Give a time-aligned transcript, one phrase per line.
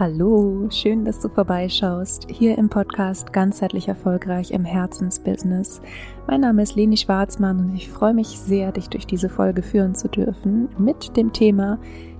[0.00, 2.26] Hallo, schön, dass du vorbeischaust.
[2.30, 5.82] Hier im Podcast Ganzheitlich Erfolgreich im Herzensbusiness.
[6.26, 9.94] Mein Name ist Leni Schwarzmann und ich freue mich sehr, dich durch diese Folge führen
[9.94, 11.78] zu dürfen mit dem Thema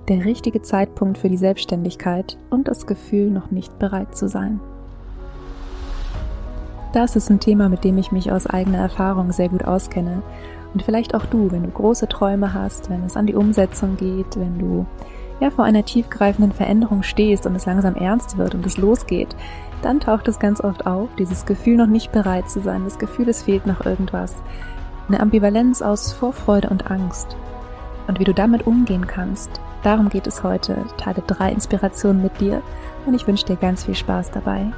[0.09, 4.59] der richtige Zeitpunkt für die Selbstständigkeit und das Gefühl, noch nicht bereit zu sein.
[6.93, 10.21] Das ist ein Thema, mit dem ich mich aus eigener Erfahrung sehr gut auskenne.
[10.75, 14.39] Und vielleicht auch du, wenn du große Träume hast, wenn es an die Umsetzung geht,
[14.39, 14.85] wenn du
[15.41, 19.35] ja vor einer tiefgreifenden Veränderung stehst und es langsam ernst wird und es losgeht,
[19.81, 23.27] dann taucht es ganz oft auf, dieses Gefühl noch nicht bereit zu sein, das Gefühl,
[23.27, 24.35] es fehlt noch irgendwas.
[25.07, 27.35] Eine Ambivalenz aus Vorfreude und Angst.
[28.07, 29.49] Und wie du damit umgehen kannst,
[29.83, 30.85] darum geht es heute.
[30.97, 32.61] Teile drei Inspirationen mit dir
[33.07, 34.71] und ich wünsche dir ganz viel Spaß dabei.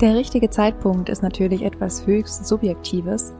[0.00, 3.34] Der richtige Zeitpunkt ist natürlich etwas höchst Subjektives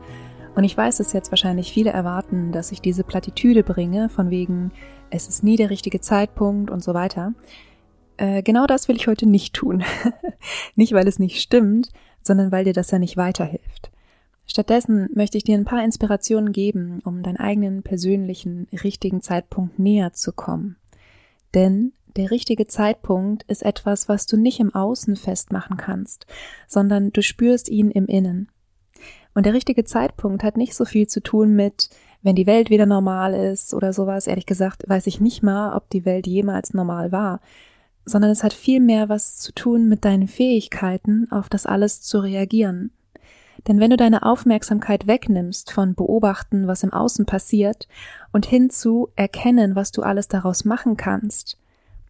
[0.55, 4.71] und ich weiß, dass jetzt wahrscheinlich viele erwarten, dass ich diese Plattitüde bringe, von wegen,
[5.09, 7.33] es ist nie der richtige Zeitpunkt und so weiter.
[8.17, 9.83] Äh, genau das will ich heute nicht tun.
[10.75, 11.89] nicht, weil es nicht stimmt,
[12.21, 13.91] sondern weil dir das ja nicht weiterhilft.
[14.45, 20.13] Stattdessen möchte ich dir ein paar Inspirationen geben, um deinen eigenen persönlichen richtigen Zeitpunkt näher
[20.13, 20.75] zu kommen.
[21.53, 26.25] Denn der richtige Zeitpunkt ist etwas, was du nicht im Außen festmachen kannst,
[26.67, 28.49] sondern du spürst ihn im Innen.
[29.33, 31.89] Und der richtige Zeitpunkt hat nicht so viel zu tun mit,
[32.21, 34.27] wenn die Welt wieder normal ist oder sowas.
[34.27, 37.39] Ehrlich gesagt weiß ich nicht mal, ob die Welt jemals normal war,
[38.05, 42.19] sondern es hat viel mehr was zu tun mit deinen Fähigkeiten, auf das alles zu
[42.19, 42.91] reagieren.
[43.67, 47.87] Denn wenn du deine Aufmerksamkeit wegnimmst von beobachten, was im Außen passiert,
[48.31, 51.57] und hinzu erkennen, was du alles daraus machen kannst,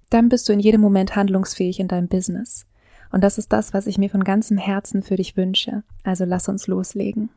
[0.09, 2.65] dann bist du in jedem Moment handlungsfähig in deinem Business.
[3.11, 5.83] Und das ist das, was ich mir von ganzem Herzen für dich wünsche.
[6.03, 7.29] Also lass uns loslegen.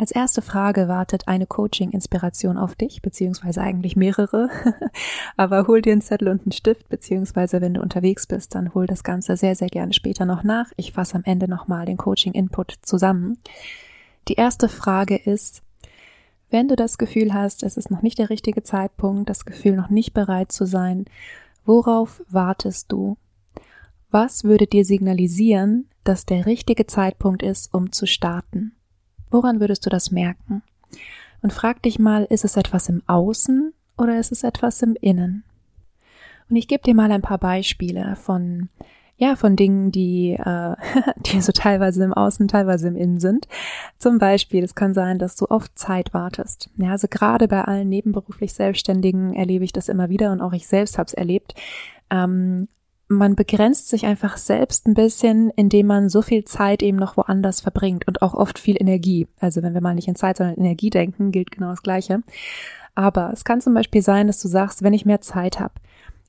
[0.00, 4.48] Als erste Frage wartet eine Coaching-Inspiration auf dich, beziehungsweise eigentlich mehrere.
[5.36, 8.86] Aber hol dir einen Zettel und einen Stift, beziehungsweise wenn du unterwegs bist, dann hol
[8.86, 10.72] das Ganze sehr, sehr gerne später noch nach.
[10.76, 13.36] Ich fasse am Ende nochmal den Coaching-Input zusammen.
[14.28, 15.60] Die erste Frage ist,
[16.48, 19.90] wenn du das Gefühl hast, es ist noch nicht der richtige Zeitpunkt, das Gefühl noch
[19.90, 21.04] nicht bereit zu sein,
[21.66, 23.18] worauf wartest du?
[24.10, 28.72] Was würde dir signalisieren, dass der richtige Zeitpunkt ist, um zu starten?
[29.30, 30.62] Woran würdest du das merken?
[31.42, 35.44] Und frag dich mal, ist es etwas im Außen oder ist es etwas im Innen?
[36.48, 38.68] Und ich gebe dir mal ein paar Beispiele von
[39.16, 40.76] ja, von Dingen, die, äh,
[41.26, 43.46] die so teilweise im Außen, teilweise im Innen sind.
[43.98, 46.70] Zum Beispiel, es kann sein, dass du oft Zeit wartest.
[46.76, 50.66] Ja, also gerade bei allen nebenberuflich Selbstständigen erlebe ich das immer wieder und auch ich
[50.66, 51.54] selbst habe es erlebt.
[52.08, 52.68] Ähm,
[53.10, 57.60] man begrenzt sich einfach selbst ein bisschen, indem man so viel Zeit eben noch woanders
[57.60, 59.26] verbringt und auch oft viel Energie.
[59.40, 62.22] Also wenn wir mal nicht in Zeit, sondern in Energie denken, gilt genau das Gleiche.
[62.94, 65.74] Aber es kann zum Beispiel sein, dass du sagst, wenn ich mehr Zeit habe,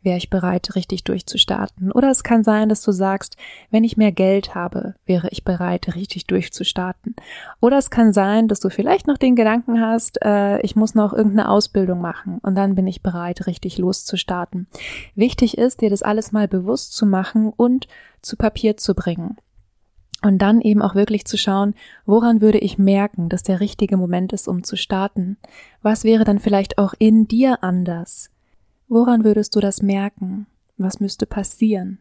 [0.03, 1.91] wäre ich bereit, richtig durchzustarten.
[1.91, 3.38] Oder es kann sein, dass du sagst,
[3.69, 7.16] wenn ich mehr Geld habe, wäre ich bereit, richtig durchzustarten.
[7.59, 11.13] Oder es kann sein, dass du vielleicht noch den Gedanken hast, äh, ich muss noch
[11.13, 14.67] irgendeine Ausbildung machen und dann bin ich bereit, richtig loszustarten.
[15.16, 17.88] Wichtig ist, dir das alles mal bewusst zu machen und
[18.22, 19.38] zu Papier zu bringen.
[20.23, 21.73] Und dann eben auch wirklich zu schauen,
[22.06, 25.38] woran würde ich merken, dass der richtige Moment ist, um zu starten?
[25.81, 28.30] Was wäre dann vielleicht auch in dir anders?
[28.91, 30.47] Woran würdest du das merken?
[30.78, 32.00] Was müsste passieren?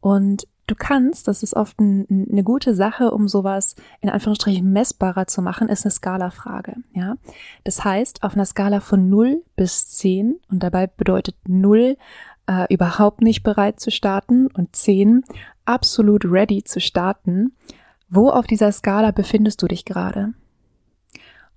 [0.00, 5.28] Und du kannst, das ist oft ein, eine gute Sache, um sowas in Anführungsstrichen messbarer
[5.28, 7.14] zu machen, ist eine Skala-Frage, ja.
[7.62, 11.96] Das heißt, auf einer Skala von 0 bis 10, und dabei bedeutet 0
[12.48, 15.22] äh, überhaupt nicht bereit zu starten und 10
[15.64, 17.52] absolut ready zu starten,
[18.08, 20.34] wo auf dieser Skala befindest du dich gerade?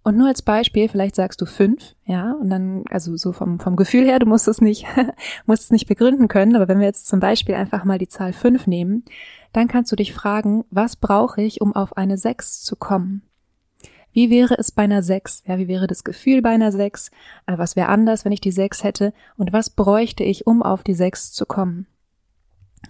[0.06, 3.76] Und nur als Beispiel, vielleicht sagst du fünf, ja, und dann, also so vom, vom
[3.76, 4.86] Gefühl her, du musst es nicht,
[5.48, 8.32] musst es nicht begründen können, aber wenn wir jetzt zum Beispiel einfach mal die Zahl
[8.32, 9.04] fünf nehmen,
[9.52, 13.24] dann kannst du dich fragen, was brauche ich, um auf eine sechs zu kommen?
[14.14, 15.42] Wie wäre es bei einer sechs?
[15.48, 17.10] Ja, wie wäre das Gefühl bei einer sechs?
[17.48, 19.12] Äh, was wäre anders, wenn ich die sechs hätte?
[19.38, 21.88] Und was bräuchte ich, um auf die sechs zu kommen?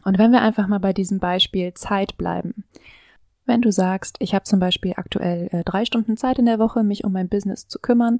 [0.04, 2.66] Und wenn wir einfach mal bei diesem Beispiel Zeit bleiben,
[3.46, 6.84] wenn du sagst, ich habe zum Beispiel aktuell äh, drei Stunden Zeit in der Woche,
[6.84, 8.20] mich um mein Business zu kümmern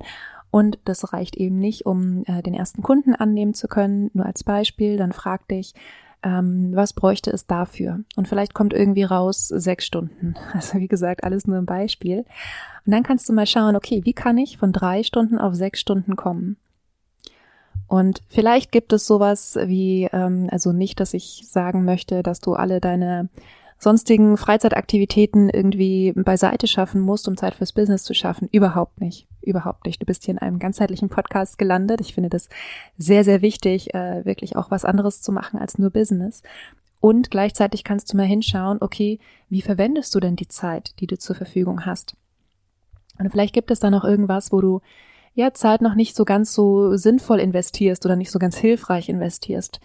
[0.52, 4.44] und das reicht eben nicht, um äh, den ersten Kunden annehmen zu können, nur als
[4.44, 5.74] Beispiel, dann frag dich,
[6.24, 8.00] ähm, was bräuchte es dafür?
[8.16, 10.36] Und vielleicht kommt irgendwie raus sechs Stunden.
[10.54, 12.26] Also wie gesagt, alles nur ein Beispiel.
[12.86, 15.80] Und dann kannst du mal schauen, okay, wie kann ich von drei Stunden auf sechs
[15.80, 16.58] Stunden kommen?
[17.88, 22.54] Und vielleicht gibt es sowas wie, ähm, also nicht, dass ich sagen möchte, dass du
[22.54, 23.30] alle deine
[23.78, 28.50] sonstigen Freizeitaktivitäten irgendwie beiseite schaffen musst, um Zeit fürs Business zu schaffen.
[28.52, 29.28] Überhaupt nicht.
[29.42, 30.02] Überhaupt nicht.
[30.02, 32.02] Du bist hier in einem ganzheitlichen Podcast gelandet.
[32.02, 32.50] Ich finde das
[32.98, 36.42] sehr, sehr wichtig, äh, wirklich auch was anderes zu machen als nur Business.
[37.00, 39.20] Und gleichzeitig kannst du mal hinschauen, okay,
[39.50, 42.16] wie verwendest du denn die Zeit, die du zur Verfügung hast?
[43.20, 44.82] Und vielleicht gibt es da noch irgendwas, wo du
[45.36, 49.80] ja Zeit noch nicht so ganz so sinnvoll investierst oder nicht so ganz hilfreich investierst.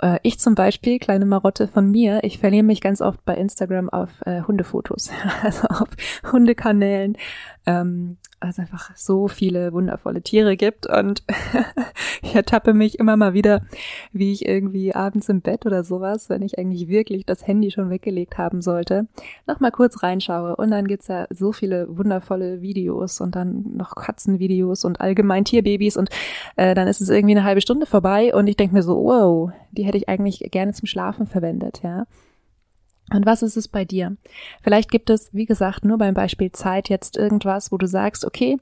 [0.00, 3.88] Äh, ich zum Beispiel, kleine Marotte von mir, ich verliere mich ganz oft bei Instagram
[3.88, 5.10] auf äh, Hundefotos,
[5.42, 5.88] also auf
[6.32, 7.16] Hundekanälen,
[7.66, 8.18] ähm,
[8.48, 10.86] es einfach so viele wundervolle Tiere gibt.
[10.86, 11.22] Und
[12.22, 13.62] ich ertappe mich immer mal wieder,
[14.12, 17.90] wie ich irgendwie abends im Bett oder sowas, wenn ich eigentlich wirklich das Handy schon
[17.90, 19.06] weggelegt haben sollte,
[19.46, 20.56] noch mal kurz reinschaue.
[20.56, 25.96] Und dann gibt's ja so viele wundervolle Videos und dann noch Katzenvideos und allgemein Tierbabys.
[25.96, 26.08] Und
[26.56, 29.52] äh, dann ist es irgendwie eine halbe Stunde vorbei und ich denke mir so, wow,
[29.72, 32.06] die hätte ich eigentlich gerne zum Schlafen verwendet, ja.
[33.12, 34.16] Und was ist es bei dir?
[34.62, 38.58] Vielleicht gibt es, wie gesagt, nur beim Beispiel Zeit jetzt irgendwas, wo du sagst, okay,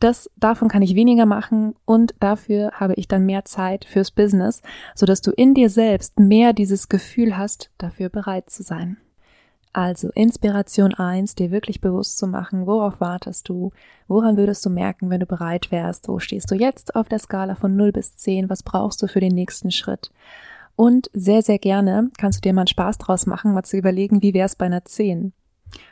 [0.00, 4.60] das, davon kann ich weniger machen und dafür habe ich dann mehr Zeit fürs Business,
[4.94, 8.98] so dass du in dir selbst mehr dieses Gefühl hast, dafür bereit zu sein.
[9.72, 13.72] Also Inspiration eins, dir wirklich bewusst zu machen, worauf wartest du,
[14.08, 17.54] woran würdest du merken, wenn du bereit wärst, wo stehst du jetzt auf der Skala
[17.54, 20.10] von 0 bis 10, was brauchst du für den nächsten Schritt?
[20.76, 24.22] Und sehr, sehr gerne kannst du dir mal einen Spaß draus machen, mal zu überlegen,
[24.22, 25.32] wie wär's bei einer 10?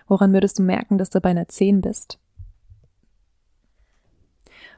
[0.06, 2.18] Woran würdest du merken, dass du bei einer 10 bist?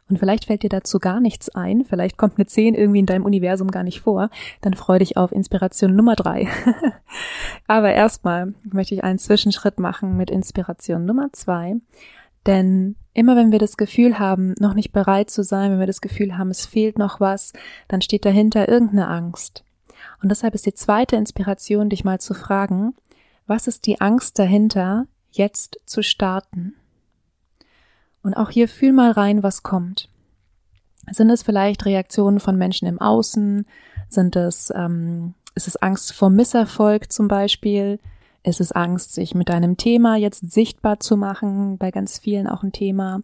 [0.08, 3.24] Und vielleicht fällt dir dazu gar nichts ein, vielleicht kommt eine 10 irgendwie in deinem
[3.24, 4.30] Universum gar nicht vor,
[4.60, 6.46] dann freu dich auf Inspiration Nummer 3.
[7.66, 11.76] Aber erstmal möchte ich einen Zwischenschritt machen mit Inspiration Nummer 2.
[12.46, 16.00] Denn immer wenn wir das Gefühl haben, noch nicht bereit zu sein, wenn wir das
[16.00, 17.52] Gefühl haben, es fehlt noch was,
[17.88, 19.64] dann steht dahinter irgendeine Angst.
[20.22, 22.94] Und deshalb ist die zweite Inspiration, dich mal zu fragen,
[23.46, 26.74] was ist die Angst dahinter, jetzt zu starten?
[28.22, 30.08] Und auch hier fühl mal rein, was kommt.
[31.10, 33.66] Sind es vielleicht Reaktionen von Menschen im Außen?
[34.08, 38.00] Sind es, ähm, ist es Angst vor Misserfolg zum Beispiel?
[38.42, 41.78] Ist es Angst, sich mit deinem Thema jetzt sichtbar zu machen?
[41.78, 43.20] Bei ganz vielen auch ein Thema.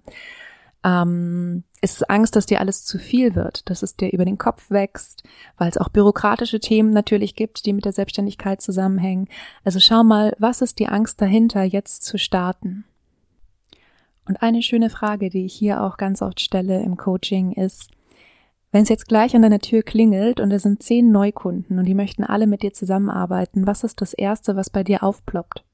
[0.84, 4.70] Ähm, ist Angst, dass dir alles zu viel wird, dass es dir über den Kopf
[4.70, 5.24] wächst,
[5.58, 9.28] weil es auch bürokratische Themen natürlich gibt, die mit der Selbstständigkeit zusammenhängen.
[9.64, 12.84] Also schau mal, was ist die Angst dahinter, jetzt zu starten?
[14.26, 17.90] Und eine schöne Frage, die ich hier auch ganz oft stelle im Coaching ist,
[18.70, 21.94] wenn es jetzt gleich an deiner Tür klingelt und es sind zehn Neukunden und die
[21.94, 25.64] möchten alle mit dir zusammenarbeiten, was ist das Erste, was bei dir aufploppt?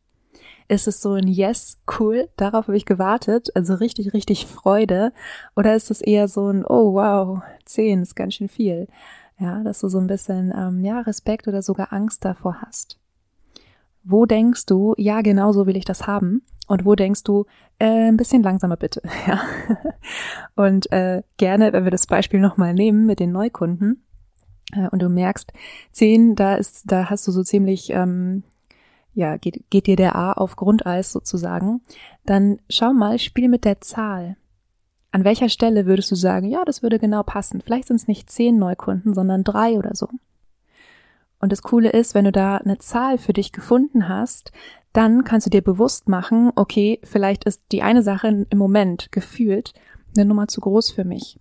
[0.69, 5.12] Ist es so ein Yes, cool, darauf habe ich gewartet, also richtig, richtig Freude?
[5.56, 8.87] Oder ist es eher so ein Oh wow, zehn ist ganz schön viel?
[9.38, 12.99] Ja, dass du so ein bisschen ähm, ja, Respekt oder sogar Angst davor hast.
[14.05, 16.43] Wo denkst du, ja, genau so will ich das haben?
[16.67, 17.47] Und wo denkst du,
[17.79, 19.41] äh, ein bisschen langsamer bitte, ja.
[20.55, 24.05] Und äh, gerne, wenn wir das Beispiel nochmal nehmen mit den Neukunden,
[24.73, 25.53] äh, und du merkst,
[25.93, 28.43] zehn, da ist, da hast du so ziemlich ähm,
[29.19, 31.81] ja, geht, geht dir der A auf Grundeis sozusagen,
[32.25, 34.37] dann schau mal, spiel mit der Zahl.
[35.11, 37.61] An welcher Stelle würdest du sagen, ja, das würde genau passen?
[37.61, 40.09] Vielleicht sind es nicht zehn Neukunden, sondern drei oder so.
[41.41, 44.53] Und das Coole ist, wenn du da eine Zahl für dich gefunden hast,
[44.93, 49.73] dann kannst du dir bewusst machen, okay, vielleicht ist die eine Sache im Moment gefühlt
[50.17, 51.38] eine Nummer zu groß für mich.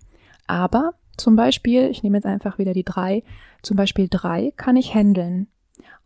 [0.48, 3.24] Aber zum Beispiel, ich nehme jetzt einfach wieder die drei,
[3.62, 5.48] zum Beispiel drei kann ich handeln.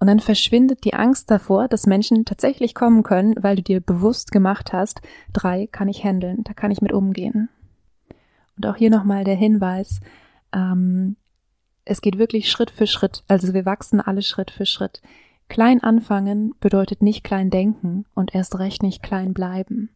[0.02, 4.32] Und dann verschwindet die Angst davor, dass Menschen tatsächlich kommen können, weil du dir bewusst
[4.32, 5.00] gemacht hast,
[5.32, 7.50] drei kann ich handeln, da kann ich mit umgehen.
[8.58, 10.00] Und auch hier nochmal der Hinweis,
[10.54, 11.18] ähm,
[11.86, 15.04] es geht wirklich Schritt für Schritt, also wir wachsen alle Schritt für Schritt.
[15.50, 19.92] Klein anfangen bedeutet nicht klein denken und erst recht nicht klein bleiben.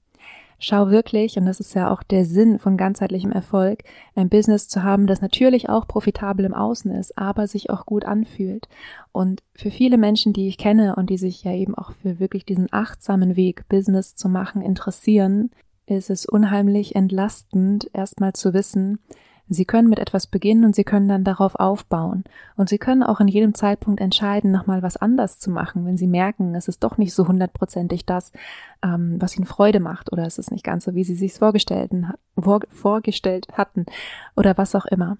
[0.60, 3.84] Schau wirklich, und das ist ja auch der Sinn von ganzheitlichem Erfolg,
[4.16, 8.06] ein Business zu haben, das natürlich auch profitabel im Außen ist, aber sich auch gut
[8.06, 8.68] anfühlt.
[9.12, 12.46] Und für viele Menschen, die ich kenne und die sich ja eben auch für wirklich
[12.46, 15.52] diesen achtsamen Weg, Business zu machen, interessieren,
[15.88, 19.00] ist es unheimlich entlastend, erstmal zu wissen,
[19.48, 22.24] Sie können mit etwas beginnen und Sie können dann darauf aufbauen.
[22.56, 26.08] Und Sie können auch in jedem Zeitpunkt entscheiden, nochmal was anders zu machen, wenn Sie
[26.08, 28.32] merken, es ist doch nicht so hundertprozentig das,
[28.84, 31.92] ähm, was Ihnen Freude macht oder es ist nicht ganz so, wie Sie sich vorgestellt,
[32.70, 33.86] vorgestellt hatten
[34.36, 35.18] oder was auch immer.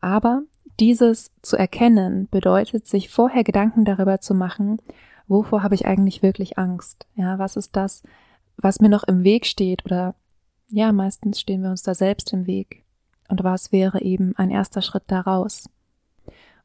[0.00, 0.42] Aber
[0.78, 4.78] dieses zu erkennen bedeutet, sich vorher Gedanken darüber zu machen,
[5.26, 7.06] wovor habe ich eigentlich wirklich Angst?
[7.14, 8.02] Ja, was ist das,
[8.56, 10.14] was mir noch im Weg steht oder
[10.68, 12.83] ja, meistens stehen wir uns da selbst im Weg.
[13.28, 15.68] Und was wäre eben ein erster Schritt daraus?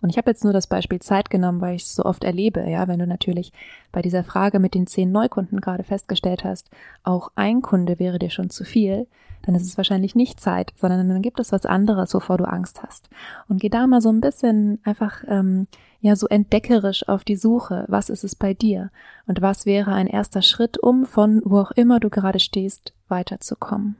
[0.02, 2.70] Und ich habe jetzt nur das Beispiel Zeit genommen, weil ich es so oft erlebe,
[2.70, 3.52] ja, wenn du natürlich
[3.92, 6.70] bei dieser Frage mit den zehn Neukunden gerade festgestellt hast,
[7.04, 9.08] auch ein Kunde wäre dir schon zu viel,
[9.42, 12.82] dann ist es wahrscheinlich nicht Zeit, sondern dann gibt es was anderes, wovor du Angst
[12.84, 13.10] hast.
[13.48, 15.68] Und geh da mal so ein bisschen einfach ähm,
[16.02, 18.92] ja so entdeckerisch auf die Suche, was ist es bei dir
[19.28, 23.96] und was wäre ein erster Schritt, um von wo auch immer du gerade stehst, weiterzukommen.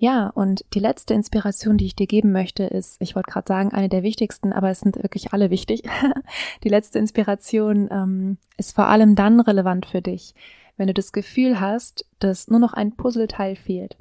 [0.00, 3.72] Ja, und die letzte Inspiration, die ich dir geben möchte, ist, ich wollte gerade sagen,
[3.72, 5.82] eine der wichtigsten, aber es sind wirklich alle wichtig.
[6.64, 10.36] die letzte Inspiration ähm, ist vor allem dann relevant für dich,
[10.76, 13.96] wenn du das Gefühl hast, dass nur noch ein Puzzleteil fehlt.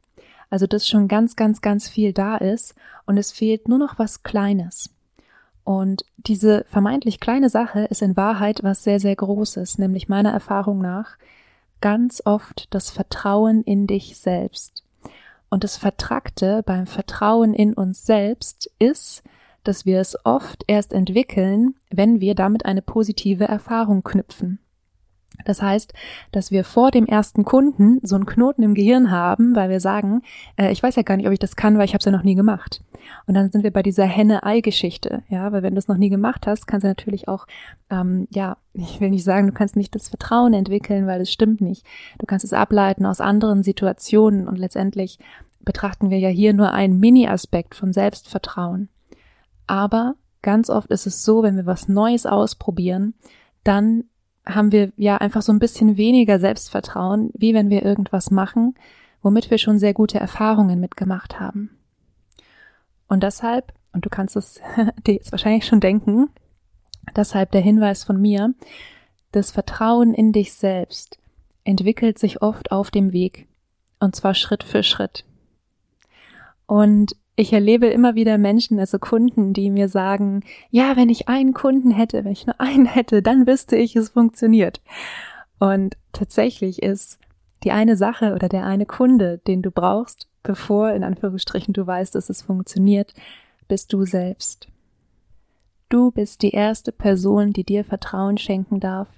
[0.51, 2.75] Also dass schon ganz, ganz, ganz viel da ist
[3.07, 4.91] und es fehlt nur noch was Kleines.
[5.63, 10.79] Und diese vermeintlich kleine Sache ist in Wahrheit was sehr, sehr Großes, nämlich meiner Erfahrung
[10.79, 11.17] nach
[11.81, 14.83] ganz oft das Vertrauen in dich selbst.
[15.49, 19.23] Und das Vertrackte beim Vertrauen in uns selbst ist,
[19.63, 24.59] dass wir es oft erst entwickeln, wenn wir damit eine positive Erfahrung knüpfen.
[25.45, 25.93] Das heißt,
[26.31, 30.21] dass wir vor dem ersten Kunden so einen Knoten im Gehirn haben, weil wir sagen,
[30.57, 32.11] äh, ich weiß ja gar nicht, ob ich das kann, weil ich habe es ja
[32.11, 32.81] noch nie gemacht.
[33.25, 36.47] Und dann sind wir bei dieser Henne-Ei-Geschichte, ja, weil wenn du es noch nie gemacht
[36.47, 37.47] hast, kannst du natürlich auch,
[37.89, 41.61] ähm, ja, ich will nicht sagen, du kannst nicht das Vertrauen entwickeln, weil es stimmt
[41.61, 41.85] nicht.
[42.19, 45.19] Du kannst es ableiten aus anderen Situationen und letztendlich
[45.61, 48.89] betrachten wir ja hier nur einen Mini-Aspekt von Selbstvertrauen.
[49.67, 53.13] Aber ganz oft ist es so, wenn wir was Neues ausprobieren,
[53.63, 54.05] dann
[54.45, 58.75] haben wir ja einfach so ein bisschen weniger Selbstvertrauen, wie wenn wir irgendwas machen,
[59.21, 61.71] womit wir schon sehr gute Erfahrungen mitgemacht haben.
[63.07, 64.61] Und deshalb, und du kannst es
[65.07, 66.29] dir jetzt wahrscheinlich schon denken,
[67.15, 68.53] deshalb der Hinweis von mir,
[69.31, 71.19] das Vertrauen in dich selbst
[71.63, 73.47] entwickelt sich oft auf dem Weg,
[73.99, 75.25] und zwar Schritt für Schritt.
[76.65, 81.53] Und ich erlebe immer wieder Menschen, also Kunden, die mir sagen, ja, wenn ich einen
[81.53, 84.81] Kunden hätte, wenn ich nur einen hätte, dann wüsste ich, es funktioniert.
[85.59, 87.19] Und tatsächlich ist
[87.63, 92.15] die eine Sache oder der eine Kunde, den du brauchst, bevor in Anführungsstrichen du weißt,
[92.15, 93.13] dass es funktioniert,
[93.67, 94.69] bist du selbst.
[95.89, 99.09] Du bist die erste Person, die dir Vertrauen schenken darf,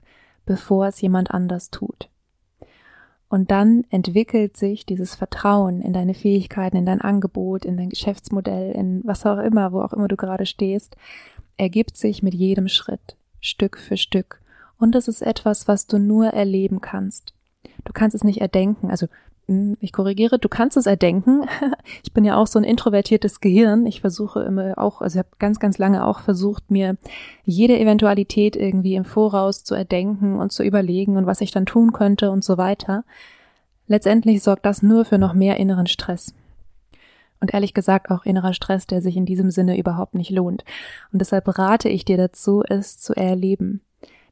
[0.48, 2.09] bevor es jemand anders tut.
[3.29, 8.71] Und dann entwickelt sich dieses Vertrauen in deine Fähigkeiten, in dein Angebot, in dein Geschäftsmodell,
[8.71, 10.98] in was auch immer, wo auch immer du gerade stehst,
[11.57, 14.41] ergibt sich mit jedem Schritt, Stück für Stück.
[14.79, 17.36] Und das ist etwas, was du nur erleben kannst.
[17.86, 18.89] Du kannst es nicht erdenken.
[18.89, 19.05] Also
[19.79, 21.46] ich korrigiere, du kannst es erdenken.
[22.03, 23.86] Ich bin ja auch so ein introvertiertes Gehirn.
[23.86, 26.98] Ich versuche immer auch, also ich habe ganz, ganz lange auch versucht, mir
[27.44, 31.94] jede Eventualität irgendwie im Voraus zu erdenken und zu überlegen und was ich dann tun
[31.94, 33.03] könnte und so weiter.
[33.88, 36.34] Letztendlich sorgt das nur für noch mehr inneren Stress.
[37.41, 40.63] Und ehrlich gesagt auch innerer Stress, der sich in diesem Sinne überhaupt nicht lohnt.
[41.12, 43.82] Und deshalb rate ich dir dazu, es zu erleben,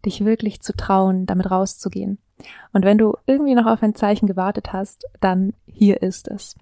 [0.06, 2.20] dich wirklich zu trauen, damit rauszugehen.
[2.74, 6.56] Und wenn du irgendwie noch auf ein Zeichen gewartet hast, dann hier ist es.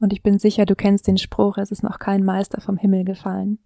[0.00, 3.04] Und ich bin sicher, du kennst den Spruch, es ist noch kein Meister vom Himmel
[3.04, 3.58] gefallen.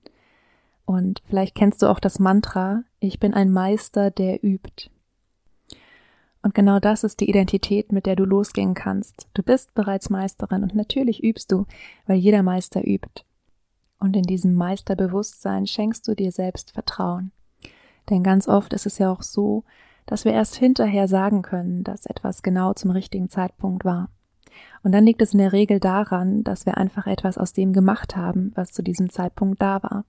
[0.85, 4.91] Und vielleicht kennst du auch das Mantra, ich bin ein Meister, der übt.
[6.43, 9.29] Und genau das ist die Identität, mit der du losgehen kannst.
[9.35, 11.67] Du bist bereits Meisterin und natürlich übst du,
[12.07, 13.25] weil jeder Meister übt.
[13.99, 17.33] Und in diesem Meisterbewusstsein schenkst du dir selbst Vertrauen.
[18.09, 19.65] Denn ganz oft ist es ja auch so,
[20.09, 24.09] dass wir erst hinterher sagen können, dass etwas genau zum richtigen Zeitpunkt war.
[24.83, 28.17] Und dann liegt es in der Regel daran, dass wir einfach etwas aus dem gemacht
[28.17, 30.07] haben, was zu diesem Zeitpunkt da war.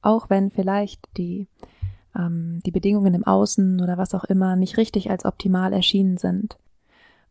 [0.00, 1.48] Auch wenn vielleicht die,
[2.16, 6.56] ähm, die Bedingungen im Außen oder was auch immer nicht richtig als optimal erschienen sind.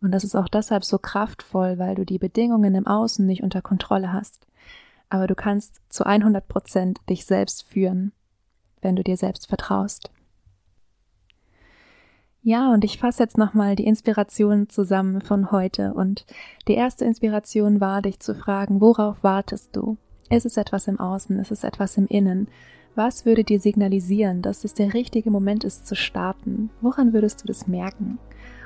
[0.02, 3.62] Und das ist auch deshalb so kraftvoll, weil du die Bedingungen im Außen nicht unter
[3.62, 4.48] Kontrolle hast.
[5.10, 8.12] Aber du kannst zu 100 Prozent dich selbst führen,
[8.82, 10.12] wenn du dir selbst vertraust.
[12.44, 15.94] Ja, und ich fasse jetzt nochmal die Inspiration zusammen von heute.
[15.94, 16.26] Und
[16.68, 19.98] die erste Inspiration war, dich zu fragen, worauf wartest du?
[20.32, 21.38] Ist es etwas im Außen?
[21.40, 22.48] Ist es etwas im Innen?
[22.96, 26.72] Was würde dir signalisieren, dass es der richtige Moment ist zu starten?
[26.82, 28.18] Woran würdest du das merken?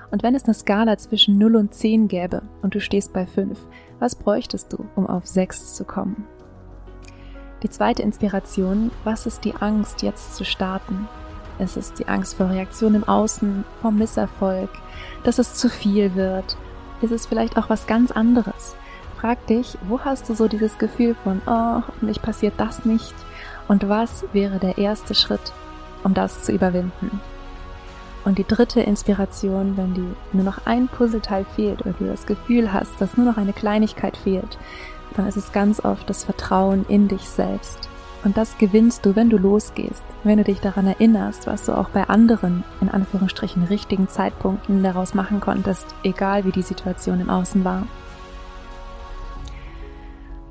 [0.10, 3.60] Und wenn es eine Skala zwischen 0 und 10 gäbe und du stehst bei 5,
[4.00, 6.25] was bräuchtest du, um auf 6 zu kommen?
[7.62, 11.10] Die zweite Inspiration, was ist die Angst, jetzt zu starten?
[11.57, 14.69] Es ist die Angst vor Reaktionen im Außen, vom Misserfolg,
[15.24, 16.57] dass es zu viel wird.
[17.01, 18.75] Ist es vielleicht auch was ganz anderes?
[19.19, 23.15] Frag dich, wo hast du so dieses Gefühl von, oh, hoffentlich passiert das nicht?
[23.67, 25.53] Und was wäre der erste Schritt,
[26.03, 27.21] um das zu überwinden?
[28.25, 32.74] Und die dritte Inspiration, wenn dir nur noch ein Puzzleteil fehlt oder du das Gefühl
[32.74, 34.57] hast, dass nur noch eine Kleinigkeit fehlt,
[35.15, 37.88] dann ist es ganz oft das Vertrauen in dich selbst.
[38.25, 41.89] Und das gewinnst du, wenn du losgehst, wenn du dich daran erinnerst, was du auch
[41.89, 47.63] bei anderen, in Anführungsstrichen, richtigen Zeitpunkten daraus machen konntest, egal wie die Situation im Außen
[47.63, 47.88] war.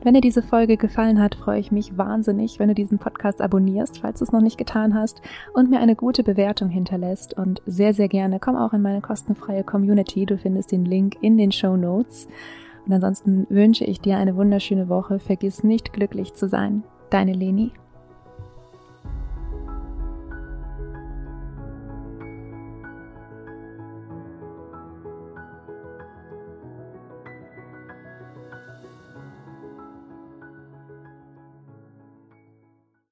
[0.05, 3.99] Wenn dir diese Folge gefallen hat, freue ich mich wahnsinnig, wenn du diesen Podcast abonnierst,
[3.99, 5.21] falls du es noch nicht getan hast,
[5.53, 7.35] und mir eine gute Bewertung hinterlässt.
[7.35, 10.27] Und sehr, sehr gerne komm auch in meine kostenfreie Community.
[10.27, 12.29] Du findest den Link in den Show Notes.
[12.87, 15.19] Und ansonsten wünsche ich dir eine wunderschöne Woche.
[15.19, 16.85] Vergiss nicht glücklich zu sein.
[17.15, 17.71] Deine Leni.